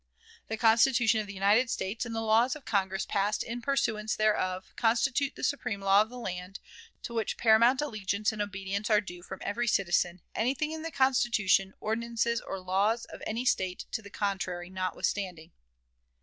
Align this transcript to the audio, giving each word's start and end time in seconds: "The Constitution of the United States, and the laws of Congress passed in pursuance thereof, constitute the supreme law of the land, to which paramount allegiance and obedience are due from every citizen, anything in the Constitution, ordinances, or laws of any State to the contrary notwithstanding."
"The 0.47 0.57
Constitution 0.57 1.21
of 1.21 1.27
the 1.27 1.33
United 1.35 1.69
States, 1.69 2.07
and 2.07 2.15
the 2.15 2.21
laws 2.23 2.55
of 2.55 2.65
Congress 2.65 3.05
passed 3.05 3.43
in 3.43 3.61
pursuance 3.61 4.15
thereof, 4.15 4.73
constitute 4.75 5.35
the 5.35 5.43
supreme 5.43 5.79
law 5.79 6.01
of 6.01 6.09
the 6.09 6.17
land, 6.17 6.59
to 7.03 7.13
which 7.13 7.37
paramount 7.37 7.81
allegiance 7.83 8.31
and 8.31 8.41
obedience 8.41 8.89
are 8.89 8.99
due 8.99 9.21
from 9.21 9.37
every 9.45 9.67
citizen, 9.67 10.21
anything 10.33 10.71
in 10.71 10.81
the 10.81 10.89
Constitution, 10.89 11.75
ordinances, 11.79 12.41
or 12.41 12.59
laws 12.59 13.05
of 13.05 13.21
any 13.27 13.45
State 13.45 13.85
to 13.91 14.01
the 14.01 14.09
contrary 14.09 14.71
notwithstanding." 14.71 15.51